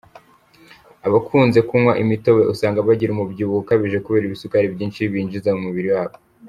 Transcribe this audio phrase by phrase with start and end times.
[1.07, 6.15] Abakunze kunywa imitobe usanga bagira umubyibuho ukabije kubera ibisukari byinshi binjiza mu mubiri wabo.